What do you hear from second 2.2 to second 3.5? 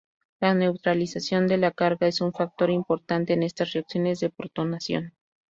un factor importante en